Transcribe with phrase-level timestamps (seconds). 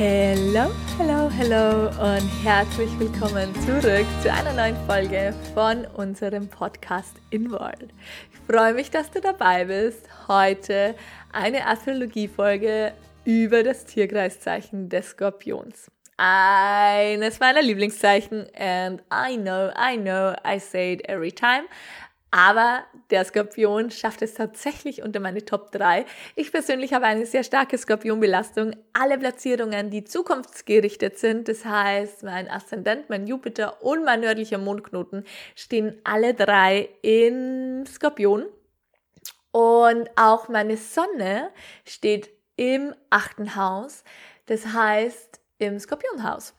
[0.00, 7.82] Hello, hello, hello und herzlich willkommen zurück zu einer neuen Folge von unserem Podcast Inward.
[8.32, 10.06] Ich freue mich, dass du dabei bist.
[10.28, 10.94] Heute
[11.32, 12.92] eine Astrologie-Folge
[13.24, 15.90] über das Tierkreiszeichen des Skorpions.
[16.16, 21.64] Eines meiner Lieblingszeichen and I know, I know, I say it every time.
[22.30, 26.04] Aber der Skorpion schafft es tatsächlich unter meine Top 3.
[26.36, 28.76] Ich persönlich habe eine sehr starke Skorpionbelastung.
[28.92, 35.24] Alle Platzierungen, die zukunftsgerichtet sind, das heißt mein Aszendent, mein Jupiter und mein nördlicher Mondknoten,
[35.54, 38.44] stehen alle drei in Skorpion.
[39.50, 41.50] Und auch meine Sonne
[41.86, 44.04] steht im achten Haus,
[44.46, 46.54] das heißt im Skorpionhaus.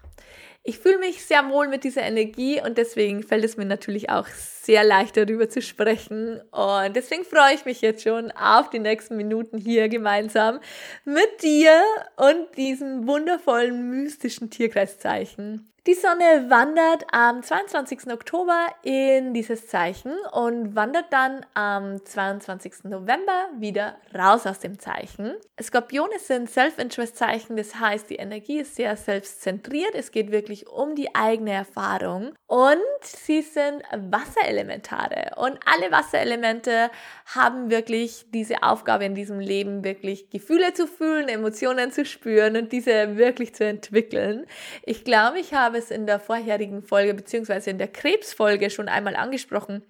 [0.70, 4.28] Ich fühle mich sehr wohl mit dieser Energie und deswegen fällt es mir natürlich auch
[4.28, 6.42] sehr leicht darüber zu sprechen.
[6.52, 10.60] Und deswegen freue ich mich jetzt schon auf die nächsten Minuten hier gemeinsam
[11.06, 11.82] mit dir
[12.18, 15.68] und diesem wundervollen mystischen Tierkreiszeichen.
[15.90, 18.14] Die Sonne wandert am 22.
[18.14, 22.84] Oktober in dieses Zeichen und wandert dann am 22.
[22.84, 25.34] November wieder raus aus dem Zeichen.
[25.60, 29.96] Skorpione sind Self-Interest-Zeichen, das heißt, die Energie ist sehr selbstzentriert.
[29.96, 36.92] Es geht wirklich um die eigene Erfahrung und sie sind Wasserelementare und alle Wasserelemente
[37.34, 42.72] haben wirklich diese Aufgabe in diesem Leben, wirklich Gefühle zu fühlen, Emotionen zu spüren und
[42.72, 44.46] diese wirklich zu entwickeln.
[44.84, 49.16] Ich glaube, ich habe es in der vorherigen Folge beziehungsweise in der Krebsfolge schon einmal
[49.16, 49.84] angesprochen.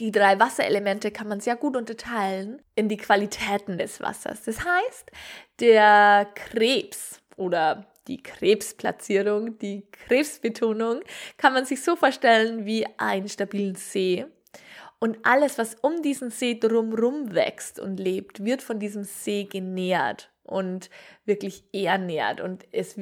[0.00, 4.42] Die drei Wasserelemente kann man sehr gut unterteilen in die Qualitäten des Wassers.
[4.42, 5.10] Das heißt,
[5.60, 11.00] der Krebs oder die Krebsplatzierung, die Krebsbetonung
[11.36, 14.26] kann man sich so vorstellen wie einen stabilen See.
[14.98, 20.32] Und alles, was um diesen See drumherum wächst und lebt, wird von diesem See genährt
[20.42, 20.90] und
[21.24, 22.40] wirklich ernährt.
[22.40, 22.98] Und es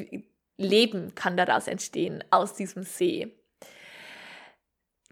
[0.56, 3.32] Leben kann daraus entstehen, aus diesem See.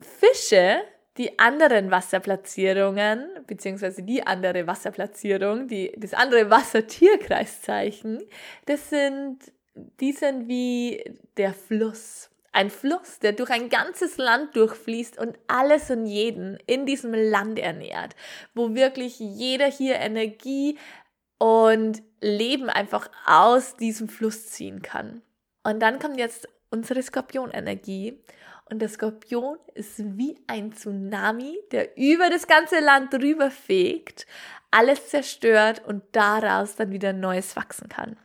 [0.01, 0.83] Fische,
[1.19, 8.23] die anderen Wasserplatzierungen, beziehungsweise die andere Wasserplatzierung, die, das andere Wassertierkreiszeichen,
[8.67, 9.39] das sind,
[9.75, 12.31] die sind wie der Fluss.
[12.55, 17.59] Ein Fluss, der durch ein ganzes Land durchfließt und alles und jeden in diesem Land
[17.59, 18.15] ernährt,
[18.55, 20.79] wo wirklich jeder hier Energie
[21.39, 25.23] und Leben einfach aus diesem Fluss ziehen kann.
[25.63, 28.19] Und dann kommt jetzt unsere Skorpionenergie.
[28.71, 34.27] Und der Skorpion ist wie ein Tsunami, der über das ganze Land drüber fegt,
[34.71, 38.17] alles zerstört und daraus dann wieder Neues wachsen kann.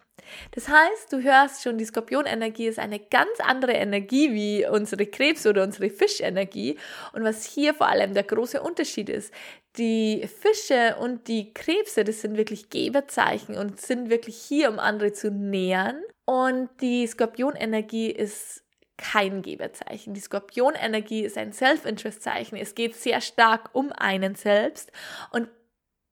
[0.51, 5.47] Das heißt, du hörst schon, die Skorpionenergie ist eine ganz andere Energie wie unsere Krebs-
[5.47, 6.77] oder unsere Fischenergie.
[7.13, 9.33] Und was hier vor allem der große Unterschied ist,
[9.77, 15.11] die Fische und die Krebse, das sind wirklich Geberzeichen und sind wirklich hier, um andere
[15.13, 16.01] zu nähern.
[16.29, 18.63] Und die Skorpionenergie ist
[18.97, 20.13] kein Geberzeichen.
[20.13, 22.57] Die Skorpionenergie ist ein Self-Interest-Zeichen.
[22.57, 24.91] Es geht sehr stark um einen selbst.
[25.31, 25.47] Und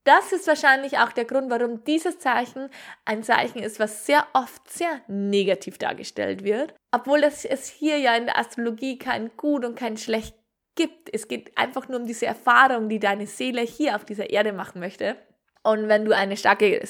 [0.05, 2.69] das ist wahrscheinlich auch der Grund, warum dieses Zeichen
[3.05, 6.73] ein Zeichen ist, was sehr oft sehr negativ dargestellt wird.
[6.91, 10.35] Obwohl es, hier ja in der Astrologie kein Gut und kein Schlecht
[10.75, 11.13] gibt.
[11.13, 14.79] Es geht einfach nur um diese Erfahrung, die deine Seele hier auf dieser Erde machen
[14.79, 15.17] möchte.
[15.63, 16.85] Und wenn du eine starke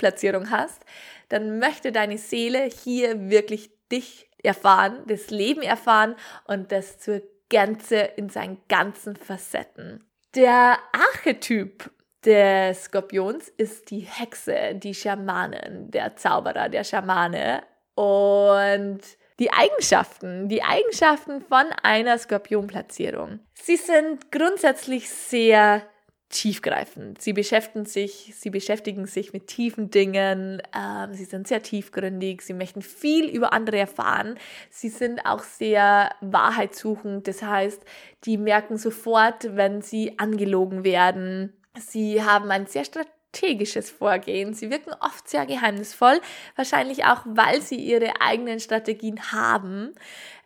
[0.00, 0.84] Skorpion-Platzierung hast,
[1.28, 6.16] dann möchte deine Seele hier wirklich dich erfahren, das Leben erfahren
[6.46, 10.04] und das zur Gänze in seinen ganzen Facetten.
[10.34, 11.90] Der Archetyp
[12.24, 17.62] des Skorpions ist die Hexe, die Schamanin, der Zauberer, der Schamane.
[17.94, 19.00] Und
[19.40, 23.40] die Eigenschaften, die Eigenschaften von einer Skorpionplatzierung.
[23.54, 25.82] Sie sind grundsätzlich sehr
[26.30, 27.20] tiefgreifend.
[27.20, 30.62] Sie beschäftigen sich, sie beschäftigen sich mit tiefen Dingen.
[30.74, 32.42] Ähm, sie sind sehr tiefgründig.
[32.42, 34.38] Sie möchten viel über andere erfahren.
[34.70, 37.26] Sie sind auch sehr wahrheitssuchend.
[37.26, 37.84] Das heißt,
[38.24, 41.52] die merken sofort, wenn sie angelogen werden.
[41.78, 44.54] Sie haben ein sehr strategisches Vorgehen.
[44.54, 46.20] Sie wirken oft sehr geheimnisvoll,
[46.54, 49.94] wahrscheinlich auch, weil sie ihre eigenen Strategien haben.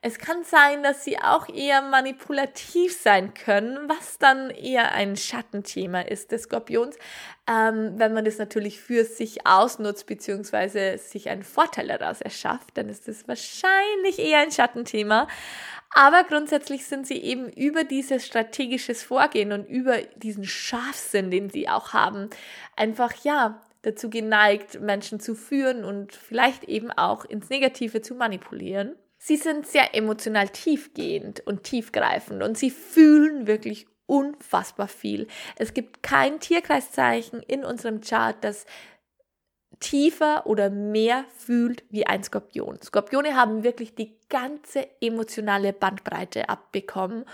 [0.06, 6.02] Es kann sein, dass sie auch eher manipulativ sein können, was dann eher ein Schattenthema
[6.02, 6.98] ist des Skorpions,
[7.50, 10.98] ähm, wenn man das natürlich für sich ausnutzt bzw.
[10.98, 15.26] sich einen Vorteil daraus erschafft, dann ist das wahrscheinlich eher ein Schattenthema.
[15.94, 21.66] Aber grundsätzlich sind sie eben über dieses strategisches Vorgehen und über diesen Scharfsinn, den sie
[21.70, 22.28] auch haben,
[22.76, 28.96] einfach ja dazu geneigt, Menschen zu führen und vielleicht eben auch ins Negative zu manipulieren.
[29.26, 35.28] Sie sind sehr emotional tiefgehend und tiefgreifend und sie fühlen wirklich unfassbar viel.
[35.56, 38.66] Es gibt kein Tierkreiszeichen in unserem Chart, das
[39.80, 42.82] tiefer oder mehr fühlt wie ein Skorpion.
[42.82, 47.24] Skorpione haben wirklich die ganze emotionale Bandbreite abbekommen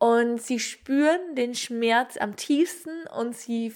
[0.00, 3.70] und sie spüren den Schmerz am tiefsten und sie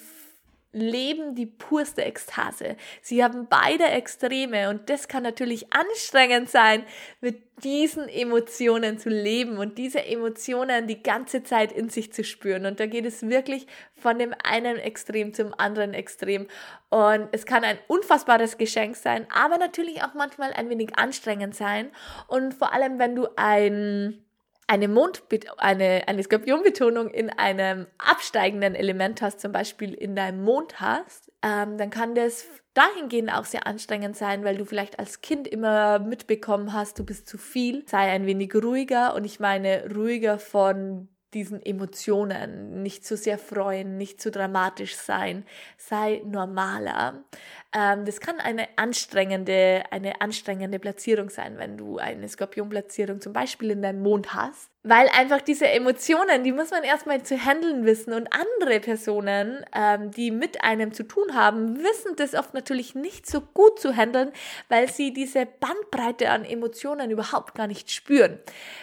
[0.73, 2.77] leben die purste Ekstase.
[3.03, 6.85] Sie haben beide Extreme und das kann natürlich anstrengend sein,
[7.21, 12.67] mit diesen Emotionen zu leben und diese Emotionen die ganze Zeit in sich zu spüren.
[12.67, 16.47] Und da geht es wirklich von dem einen Extrem zum anderen Extrem.
[16.89, 21.91] Und es kann ein unfassbares Geschenk sein, aber natürlich auch manchmal ein wenig anstrengend sein.
[22.29, 24.25] Und vor allem, wenn du ein
[24.71, 25.25] eine Mond
[25.57, 31.77] eine, eine Skorpionbetonung in einem absteigenden Element hast, zum Beispiel in deinem Mond hast, ähm,
[31.77, 36.73] dann kann das dahingehend auch sehr anstrengend sein, weil du vielleicht als Kind immer mitbekommen
[36.73, 41.65] hast, du bist zu viel, sei ein wenig ruhiger und ich meine ruhiger von diesen
[41.65, 45.45] Emotionen, nicht zu sehr freuen, nicht zu dramatisch sein,
[45.79, 47.25] sei normaler.
[47.73, 53.71] Ähm, das kann eine anstrengende, eine anstrengende Platzierung sein, wenn du eine Skorpionplatzierung zum Beispiel
[53.71, 54.71] in deinem Mond hast.
[54.83, 60.11] Weil einfach diese Emotionen, die muss man erstmal zu handeln wissen und andere Personen, ähm,
[60.11, 64.33] die mit einem zu tun haben, wissen das oft natürlich nicht so gut zu handeln,
[64.71, 68.39] weil sie diese Bandbreite an Emotionen überhaupt gar nicht spüren.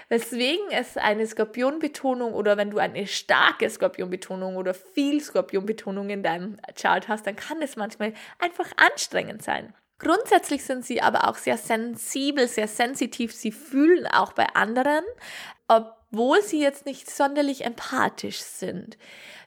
[0.10, 6.58] Weswegen es eine Skorpionbetonung oder wenn du eine starke Skorpionbetonung oder viel Skorpionbetonung in deinem
[6.80, 9.74] Chart hast, dann kann es manchmal einfach anstrengend sein.
[10.00, 13.34] Grundsätzlich sind sie aber auch sehr sensibel, sehr sensitiv.
[13.34, 15.04] Sie fühlen auch bei anderen,
[15.68, 18.98] obwohl sie jetzt nicht sonderlich empathisch sind.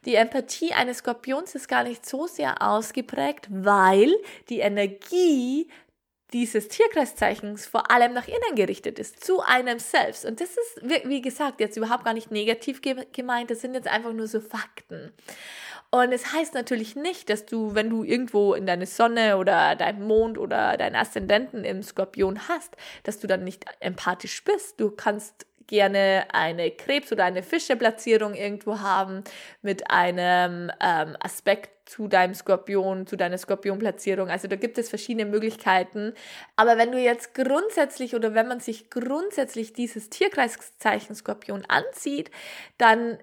[0.07, 4.13] Die Empathie eines Skorpions ist gar nicht so sehr ausgeprägt, weil
[4.49, 5.71] die Energie
[6.33, 10.25] dieses Tierkreiszeichens vor allem nach innen gerichtet ist, zu einem selbst.
[10.25, 12.81] Und das ist, wie gesagt, jetzt überhaupt gar nicht negativ
[13.13, 15.13] gemeint, das sind jetzt einfach nur so Fakten.
[15.91, 20.07] Und es heißt natürlich nicht, dass du, wenn du irgendwo in deine Sonne oder deinem
[20.07, 24.79] Mond oder deinen Aszendenten im Skorpion hast, dass du dann nicht empathisch bist.
[24.79, 29.23] Du kannst gerne eine Krebs- oder eine Fischeplatzierung irgendwo haben
[29.63, 34.29] mit einem ähm, Aspekt zu deinem Skorpion, zu deiner Skorpionplatzierung.
[34.29, 36.13] Also da gibt es verschiedene Möglichkeiten.
[36.57, 42.31] Aber wenn du jetzt grundsätzlich oder wenn man sich grundsätzlich dieses Tierkreiszeichen Skorpion anzieht,
[42.79, 43.19] dann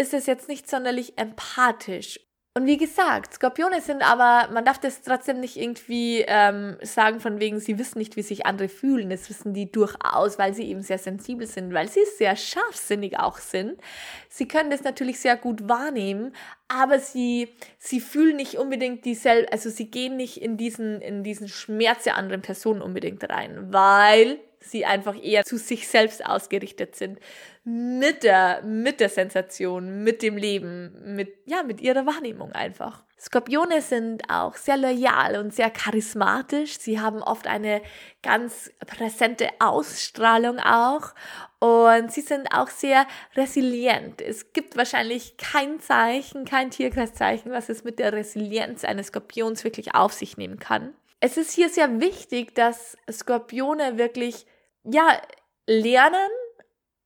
[0.00, 2.18] ist es jetzt nicht sonderlich empathisch.
[2.52, 7.38] Und wie gesagt, Skorpione sind aber, man darf das trotzdem nicht irgendwie ähm, sagen, von
[7.38, 9.08] wegen, sie wissen nicht, wie sich andere fühlen.
[9.08, 13.38] Das wissen die durchaus, weil sie eben sehr sensibel sind, weil sie sehr scharfsinnig auch
[13.38, 13.80] sind.
[14.28, 16.34] Sie können das natürlich sehr gut wahrnehmen,
[16.66, 21.46] aber sie, sie fühlen nicht unbedingt dieselbe, also sie gehen nicht in diesen, in diesen
[21.46, 27.18] Schmerz der anderen Person unbedingt rein, weil sie einfach eher zu sich selbst ausgerichtet sind.
[27.64, 33.04] Mit der, mit der Sensation, mit dem Leben, mit, ja, mit ihrer Wahrnehmung einfach.
[33.20, 36.78] Skorpione sind auch sehr loyal und sehr charismatisch.
[36.78, 37.82] Sie haben oft eine
[38.22, 41.14] ganz präsente Ausstrahlung auch
[41.58, 43.06] und sie sind auch sehr
[43.36, 44.22] resilient.
[44.22, 49.94] Es gibt wahrscheinlich kein Zeichen, kein Tierkreiszeichen, was es mit der Resilienz eines Skorpions wirklich
[49.94, 50.94] auf sich nehmen kann.
[51.20, 54.46] Es ist hier sehr wichtig, dass Skorpione wirklich
[54.84, 55.20] ja,
[55.66, 56.30] lernen,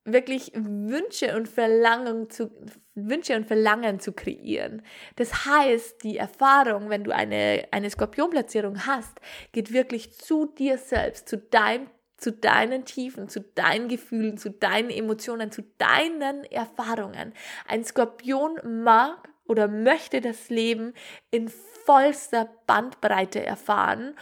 [0.05, 2.49] wirklich Wünsche und Verlangen zu,
[2.93, 4.83] Wünsche und Verlangen zu kreieren.
[5.17, 9.19] Das heißt, die Erfahrung, wenn du eine, eine Skorpionplatzierung hast,
[9.51, 14.89] geht wirklich zu dir selbst, zu deinem zu deinen Tiefen, zu deinen Gefühlen, zu deinen
[14.89, 17.33] Emotionen, zu deinen Erfahrungen.
[17.67, 20.93] Ein Skorpion mag oder möchte das Leben
[21.31, 21.49] in
[21.85, 24.15] vollster Bandbreite erfahren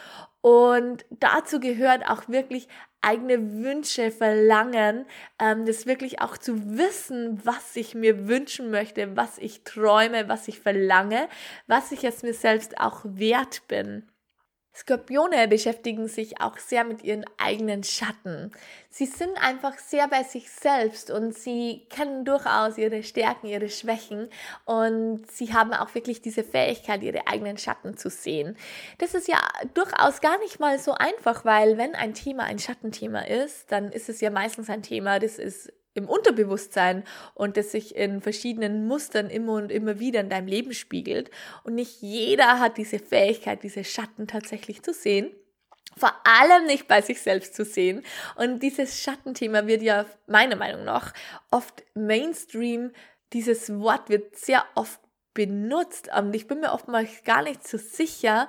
[0.44, 2.68] und dazu gehört auch wirklich
[3.00, 5.06] eigene Wünsche, Verlangen,
[5.40, 10.50] ähm, das wirklich auch zu wissen, was ich mir wünschen möchte, was ich träume, was
[10.50, 11.30] ich verlange,
[11.68, 14.10] was ich es mir selbst auch wert bin.
[14.76, 18.52] Skorpione beschäftigen sich auch sehr mit ihren eigenen Schatten.
[18.90, 24.30] Sie sind einfach sehr bei sich selbst und sie kennen durchaus ihre Stärken, ihre Schwächen
[24.66, 28.58] und sie haben auch wirklich diese Fähigkeit, ihre eigenen Schatten zu sehen.
[28.98, 29.38] Das ist ja
[29.76, 34.10] durchaus gar nicht mal so einfach, weil wenn ein Thema ein Schattenthema ist, dann ist
[34.10, 39.30] es ja meistens ein Thema, das ist im Unterbewusstsein und das sich in verschiedenen Mustern
[39.30, 41.30] immer und immer wieder in deinem Leben spiegelt.
[41.64, 45.32] Und nicht jeder hat diese Fähigkeit, diese Schatten tatsächlich zu sehen.
[45.96, 48.04] Vor allem nicht bei sich selbst zu sehen.
[48.36, 51.14] Und dieses Schattenthema wird ja meiner Meinung nach
[51.52, 52.92] oft Mainstream.
[53.34, 55.00] Dieses Wort wird sehr oft
[55.34, 56.10] benutzt.
[56.18, 58.48] Und ich bin mir oftmals gar nicht so sicher,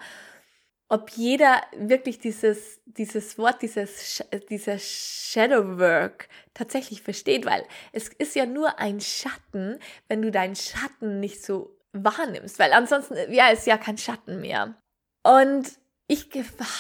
[0.94, 8.36] ob jeder wirklich dieses, dieses Wort, dieses, dieser Shadow Work tatsächlich versteht, weil es ist
[8.36, 13.66] ja nur ein Schatten, wenn du deinen Schatten nicht so wahrnimmst, weil ansonsten wäre es
[13.66, 14.76] ja kein Schatten mehr.
[15.24, 15.72] Und
[16.06, 16.28] ich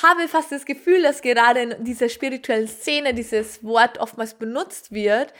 [0.04, 5.34] habe fast das Gefühl, dass gerade in dieser spirituellen Szene dieses Wort oftmals benutzt wird,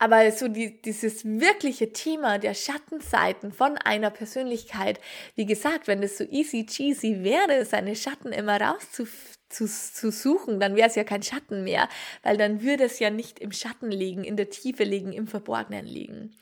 [0.00, 4.98] aber so die, dieses wirkliche Thema der Schattenseiten von einer Persönlichkeit,
[5.34, 10.60] wie gesagt, wenn es so easy cheesy wäre, seine Schatten immer rauszufinden, zu, zu suchen,
[10.60, 11.88] dann wäre es ja kein Schatten mehr,
[12.22, 15.86] weil dann würde es ja nicht im Schatten liegen, in der Tiefe liegen, im Verborgenen
[15.86, 16.36] liegen.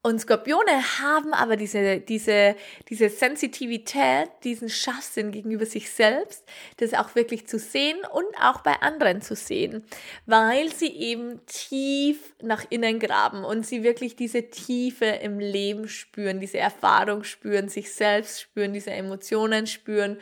[0.00, 2.54] Und Skorpione haben aber diese, diese,
[2.88, 6.44] diese Sensitivität, diesen Scharfsinn gegenüber sich selbst,
[6.76, 9.84] das auch wirklich zu sehen und auch bei anderen zu sehen,
[10.24, 16.38] weil sie eben tief nach innen graben und sie wirklich diese Tiefe im Leben spüren,
[16.38, 20.18] diese Erfahrung spüren, sich selbst spüren, diese Emotionen spüren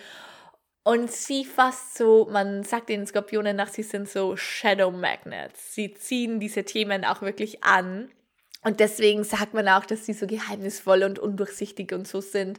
[0.86, 5.74] und sie fast so, man sagt den Skorpionen nach, sie sind so Shadow Magnets.
[5.74, 8.08] Sie ziehen diese Themen auch wirklich an.
[8.66, 12.58] Und deswegen sagt man auch, dass sie so geheimnisvoll und undurchsichtig und so sind.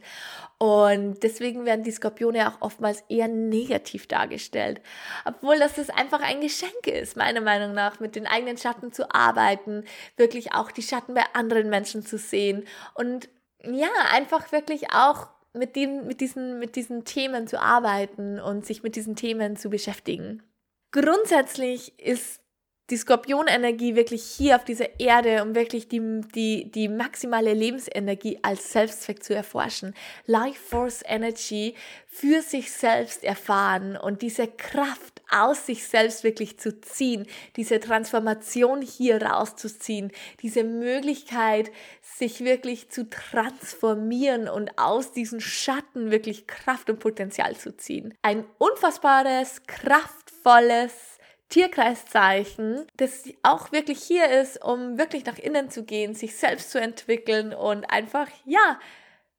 [0.56, 4.80] Und deswegen werden die Skorpione auch oftmals eher negativ dargestellt.
[5.26, 9.14] Obwohl das ist einfach ein Geschenk ist, meiner Meinung nach, mit den eigenen Schatten zu
[9.14, 9.84] arbeiten,
[10.16, 13.28] wirklich auch die Schatten bei anderen Menschen zu sehen und
[13.62, 18.82] ja, einfach wirklich auch mit, dem, mit, diesen, mit diesen Themen zu arbeiten und sich
[18.82, 20.42] mit diesen Themen zu beschäftigen.
[20.90, 22.40] Grundsätzlich ist
[22.90, 28.72] die Skorpionenergie wirklich hier auf dieser Erde, um wirklich die, die, die maximale Lebensenergie als
[28.72, 29.94] Selbstzweck zu erforschen.
[30.26, 31.74] Life Force Energy
[32.06, 37.26] für sich selbst erfahren und diese Kraft aus sich selbst wirklich zu ziehen,
[37.56, 46.46] diese Transformation hier rauszuziehen, diese Möglichkeit, sich wirklich zu transformieren und aus diesen Schatten wirklich
[46.46, 48.14] Kraft und Potenzial zu ziehen.
[48.22, 51.17] Ein unfassbares, kraftvolles,
[51.48, 56.80] Tierkreiszeichen, das auch wirklich hier ist, um wirklich nach innen zu gehen, sich selbst zu
[56.80, 58.78] entwickeln und einfach, ja,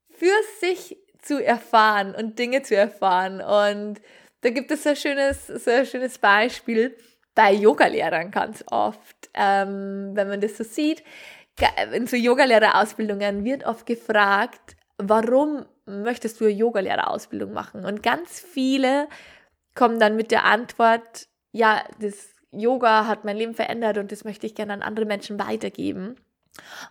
[0.10, 3.42] für sich zu erfahren und Dinge zu erfahren.
[3.42, 4.02] Und
[4.42, 6.98] da gibt es ein schönes, so ein schönes Beispiel
[7.36, 11.04] bei Yogalehrern ganz oft, ähm, wenn man das so sieht.
[11.94, 17.86] In so Yogalehrerausbildungen wird oft gefragt, warum möchtest du eine Yogalehrerausbildung machen?
[17.86, 19.08] Und ganz viele
[19.76, 24.48] kommen dann mit der Antwort, ja, das Yoga hat mein Leben verändert und das möchte
[24.48, 26.16] ich gerne an andere Menschen weitergeben.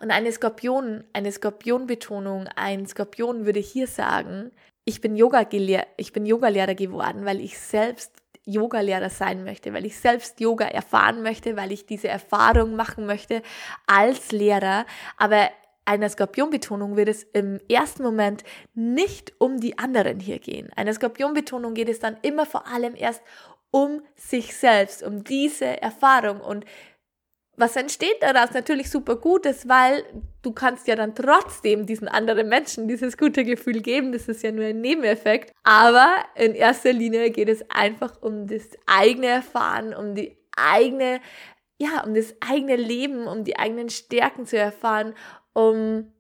[0.01, 4.51] Und eine Skorpion, eine Skorpionbetonung, ein Skorpion würde hier sagen,
[4.85, 8.13] ich bin Yoga Yogalehrer geworden, weil ich selbst
[8.45, 13.43] Yogalehrer sein möchte, weil ich selbst Yoga erfahren möchte, weil ich diese Erfahrung machen möchte
[13.87, 14.87] als Lehrer.
[15.19, 15.51] Aber
[15.85, 20.71] einer Skorpionbetonung wird es im ersten Moment nicht um die anderen hier gehen.
[20.77, 23.23] Einer Skorpionbetonung geht es dann immer vor allem erst
[23.71, 26.41] um sich selbst, um diese Erfahrung.
[26.41, 26.65] Und
[27.57, 28.53] was entsteht daraus?
[28.53, 30.05] Natürlich super Gutes, weil
[30.43, 34.13] du kannst ja dann trotzdem diesen anderen Menschen dieses gute Gefühl geben.
[34.13, 35.53] Das ist ja nur ein Nebeneffekt.
[35.65, 41.21] Aber in erster Linie geht es einfach um das eigene Erfahren, um die eigene,
[41.79, 45.15] ja, um das eigene Leben, um die eigenen Stärken zu erfahren,
[45.53, 46.13] um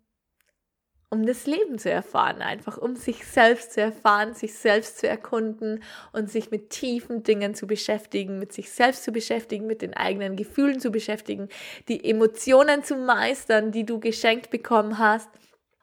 [1.11, 5.83] um das Leben zu erfahren, einfach um sich selbst zu erfahren, sich selbst zu erkunden
[6.13, 10.37] und sich mit tiefen Dingen zu beschäftigen, mit sich selbst zu beschäftigen, mit den eigenen
[10.37, 11.49] Gefühlen zu beschäftigen,
[11.89, 15.31] die Emotionen zu meistern, die du geschenkt bekommen hast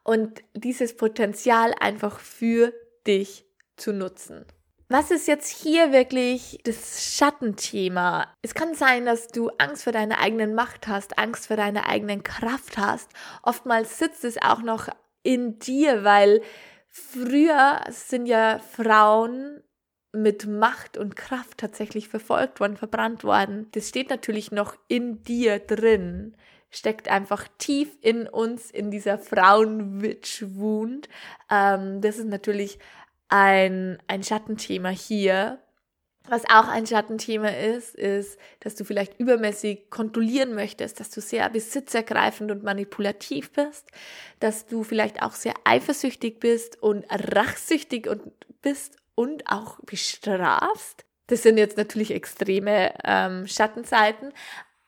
[0.04, 2.72] und dieses Potenzial einfach für
[3.08, 3.46] dich
[3.78, 4.46] zu nutzen.
[4.88, 8.32] Was ist jetzt hier wirklich das Schattenthema?
[8.44, 12.22] Es kann sein, dass du Angst vor deiner eigenen Macht hast, Angst vor deiner eigenen
[12.22, 13.10] Kraft hast.
[13.42, 14.90] Oftmals sitzt es auch noch
[15.26, 16.42] in dir, weil
[16.88, 19.62] früher sind ja Frauen
[20.14, 23.68] mit Macht und Kraft tatsächlich verfolgt worden, verbrannt worden.
[23.72, 26.36] Das steht natürlich noch in dir drin,
[26.70, 31.10] steckt einfach tief in uns, in dieser Frauen-Witch-Wound.
[31.52, 32.80] Ähm, das ist natürlich
[33.28, 35.60] ein, ein Schattenthema hier.
[36.28, 41.50] Was auch ein Schattenthema ist, ist, dass du vielleicht übermäßig kontrollieren möchtest, dass du sehr
[41.50, 43.88] besitzergreifend und manipulativ bist,
[44.40, 48.22] dass du vielleicht auch sehr eifersüchtig bist und rachsüchtig und
[48.62, 51.06] bist und auch bestrafst.
[51.28, 54.34] Das sind jetzt natürlich extreme ähm, Schattenseiten,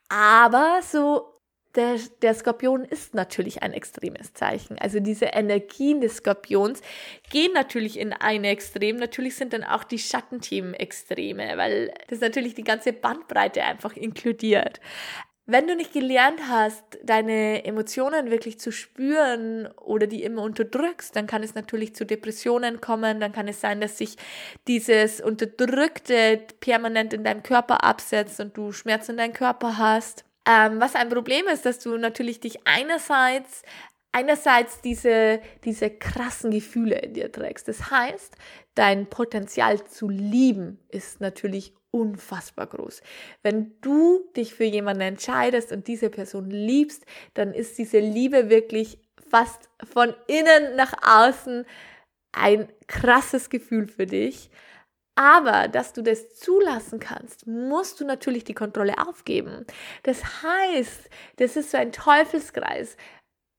[0.10, 1.37] aber so
[1.77, 4.77] der, der Skorpion ist natürlich ein extremes Zeichen.
[4.79, 6.81] Also diese Energien des Skorpions
[7.29, 8.98] gehen natürlich in ein Extrem.
[8.98, 14.81] Natürlich sind dann auch die Schattenthemen Extreme, weil das natürlich die ganze Bandbreite einfach inkludiert.
[15.50, 21.25] Wenn du nicht gelernt hast, deine Emotionen wirklich zu spüren oder die immer unterdrückst, dann
[21.25, 24.17] kann es natürlich zu Depressionen kommen, dann kann es sein, dass sich
[24.67, 30.26] dieses Unterdrückte permanent in deinem Körper absetzt und du Schmerzen in deinem Körper hast.
[30.48, 33.63] Ähm, was ein Problem ist, dass du natürlich dich einerseits
[34.12, 37.68] einerseits diese, diese krassen Gefühle in dir trägst.
[37.68, 38.36] Das heißt,
[38.74, 43.01] dein Potenzial zu lieben ist natürlich unfassbar groß.
[43.44, 49.00] Wenn du dich für jemanden entscheidest und diese Person liebst, dann ist diese Liebe wirklich
[49.30, 51.66] fast von innen nach außen
[52.32, 54.50] ein krasses Gefühl für dich.
[55.17, 59.65] Aber dass du das zulassen kannst, musst du natürlich die Kontrolle aufgeben.
[60.03, 62.97] Das heißt, das ist so ein Teufelskreis.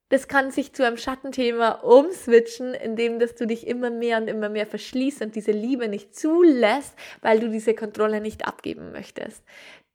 [0.08, 4.48] Das kann sich zu einem Schattenthema umswitchen, indem dass du dich immer mehr und immer
[4.48, 9.42] mehr verschließt und diese Liebe nicht zulässt, weil du diese Kontrolle nicht abgeben möchtest.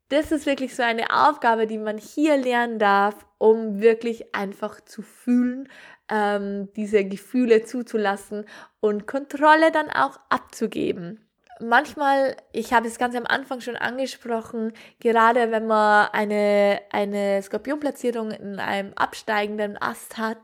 [0.10, 5.02] Das ist wirklich so eine Aufgabe, die man hier lernen darf, um wirklich einfach zu
[5.02, 5.70] fühlen,
[6.12, 8.44] ähm, diese Gefühle zuzulassen
[8.82, 11.22] und Kontrolle dann auch abzugeben
[11.64, 18.32] manchmal, ich habe es ganz am Anfang schon angesprochen, gerade wenn man eine, eine Skorpionplatzierung
[18.32, 20.38] in einem absteigenden Ast hat,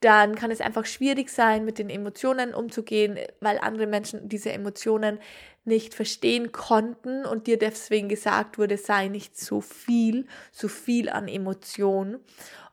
[0.00, 5.18] dann kann es einfach schwierig sein, mit den Emotionen umzugehen, weil andere Menschen diese Emotionen
[5.64, 11.28] nicht verstehen konnten und dir deswegen gesagt wurde, sei nicht so viel, so viel an
[11.28, 12.20] Emotionen.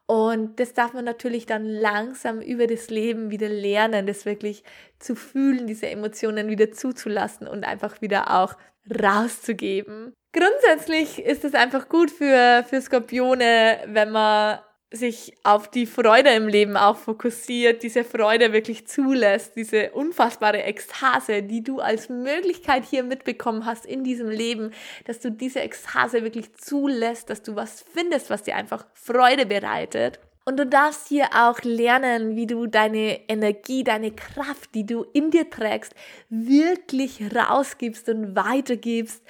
[0.07, 4.63] Und das darf man natürlich dann langsam über das Leben wieder lernen, das wirklich
[4.99, 8.55] zu fühlen, diese Emotionen wieder zuzulassen und einfach wieder auch
[8.89, 10.13] rauszugeben.
[10.31, 14.59] Grundsätzlich ist es einfach gut für, für Skorpione, wenn man
[14.91, 21.43] sich auf die Freude im Leben auch fokussiert, diese Freude wirklich zulässt, diese unfassbare Ekstase,
[21.43, 24.71] die du als Möglichkeit hier mitbekommen hast in diesem Leben,
[25.05, 30.19] dass du diese Ekstase wirklich zulässt, dass du was findest, was dir einfach Freude bereitet.
[30.47, 35.31] Und du darfst hier auch lernen, wie du deine Energie, deine Kraft, die du in
[35.31, 35.95] dir trägst,
[36.29, 39.23] wirklich rausgibst und weitergibst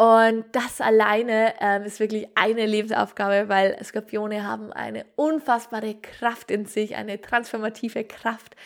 [0.00, 6.64] und das alleine ähm, ist wirklich eine Lebensaufgabe, weil Skorpione haben eine unfassbare Kraft in
[6.64, 8.56] sich, eine transformative Kraft.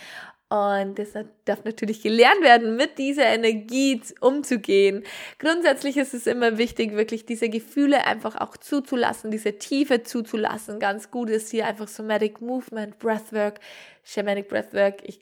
[0.48, 1.08] Und das
[1.44, 5.02] darf natürlich gelernt werden, mit dieser Energie umzugehen.
[5.40, 10.78] Grundsätzlich ist es immer wichtig, wirklich diese Gefühle einfach auch zuzulassen, diese Tiefe zuzulassen.
[10.78, 13.58] Ganz gut ist hier einfach Somatic Movement, Breathwork,
[14.04, 15.02] Shamanic Breathwork.
[15.02, 15.18] Ich,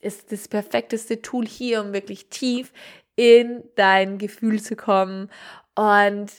[0.00, 2.72] ist das perfekteste Tool hier, um wirklich tief
[3.18, 5.28] in dein Gefühl zu kommen.
[5.74, 6.30] Und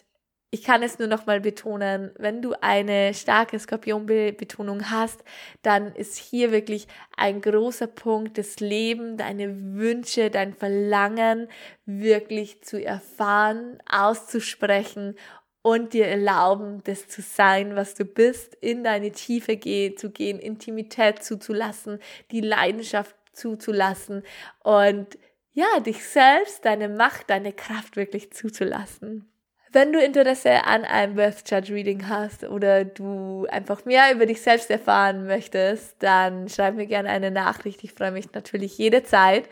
[0.50, 5.26] ich kann es nur noch mal betonen, wenn du eine starke Skorpionbetonung hast,
[5.62, 6.88] dann ist hier wirklich
[7.18, 11.50] ein großer Punkt das Leben, deine Wünsche, dein Verlangen
[11.86, 15.16] wirklich zu erfahren, auszusprechen
[15.62, 19.60] und dir erlauben, das zu sein, was du bist, in deine Tiefe
[19.98, 22.00] zu gehen, Intimität zuzulassen,
[22.32, 24.24] die Leidenschaft zuzulassen
[24.64, 25.18] und
[25.60, 29.30] ja, dich selbst, deine Macht, deine Kraft wirklich zuzulassen.
[29.72, 34.42] Wenn du Interesse an einem Birth Chart Reading hast oder du einfach mehr über dich
[34.42, 37.84] selbst erfahren möchtest, dann schreib mir gerne eine Nachricht.
[37.84, 39.50] Ich freue mich natürlich jederzeit.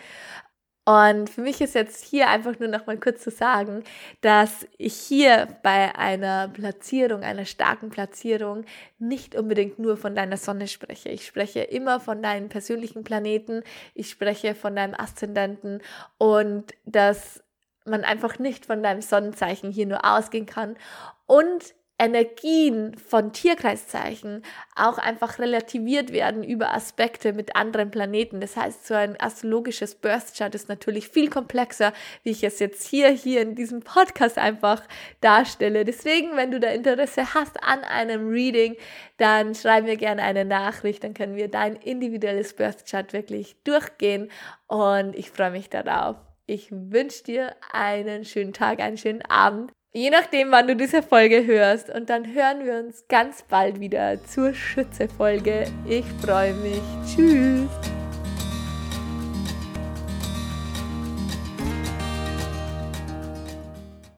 [0.88, 3.84] Und für mich ist jetzt hier einfach nur noch mal kurz zu sagen,
[4.22, 8.64] dass ich hier bei einer Platzierung, einer starken Platzierung,
[8.98, 11.10] nicht unbedingt nur von deiner Sonne spreche.
[11.10, 13.64] Ich spreche immer von deinen persönlichen Planeten,
[13.96, 15.82] ich spreche von deinem Aszendenten
[16.20, 17.44] und dass
[17.84, 20.78] man einfach nicht von deinem Sonnenzeichen hier nur ausgehen kann.
[21.26, 24.44] Und Energien von Tierkreiszeichen
[24.76, 28.40] auch einfach relativiert werden über Aspekte mit anderen Planeten.
[28.40, 32.88] Das heißt, so ein astrologisches Birth Chart ist natürlich viel komplexer, wie ich es jetzt
[32.88, 34.84] hier, hier in diesem Podcast einfach
[35.22, 35.86] darstelle.
[35.86, 38.76] Deswegen, wenn du da Interesse hast an einem Reading,
[39.18, 44.30] dann schreib mir gerne eine Nachricht, dann können wir dein individuelles Birth Chart wirklich durchgehen
[44.68, 46.18] und ich freue mich darauf.
[46.46, 49.72] Ich wünsche dir einen schönen Tag, einen schönen Abend.
[49.98, 51.90] Je nachdem, wann du diese Folge hörst.
[51.90, 55.66] Und dann hören wir uns ganz bald wieder zur Schütze-Folge.
[55.88, 56.84] Ich freue mich.
[57.04, 57.97] Tschüss.